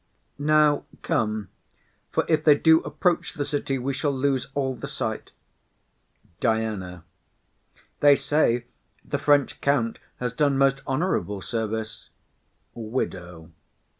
Nay, 0.39 0.81
come; 1.03 1.49
for 2.11 2.25
if 2.27 2.43
they 2.43 2.55
do 2.55 2.79
approach 2.79 3.35
the 3.35 3.45
city, 3.45 3.77
we 3.77 3.93
shall 3.93 4.09
lose 4.11 4.47
all 4.55 4.73
the 4.75 4.87
sight. 4.87 5.29
DIANA. 6.39 7.03
They 7.99 8.15
say 8.15 8.65
the 9.05 9.19
French 9.19 9.61
count 9.61 9.99
has 10.17 10.33
done 10.33 10.57
most 10.57 10.81
honourable 10.87 11.43
service. 11.43 12.09
WIDOW. 12.73 13.51